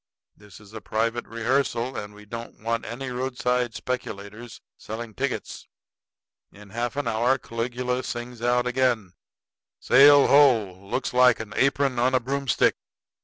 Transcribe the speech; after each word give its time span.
This 0.35 0.59
is 0.59 0.73
a 0.73 0.81
private 0.81 1.27
rehearsal, 1.27 1.95
and 1.95 2.15
we 2.15 2.25
don't 2.25 2.59
want 2.59 2.85
any 2.85 3.11
roadside 3.11 3.75
speculators 3.75 4.59
selling 4.75 5.13
tickets." 5.13 5.67
In 6.51 6.71
half 6.71 6.95
an 6.95 7.07
hour 7.07 7.37
Caligula 7.37 8.01
sings 8.03 8.41
out 8.41 8.65
again: 8.65 9.13
"Sail 9.79 10.25
ho! 10.25 10.73
Looks 10.87 11.13
like 11.13 11.39
an 11.39 11.53
apron 11.55 11.99
on 11.99 12.15
a 12.15 12.19
broomstick." 12.19 12.77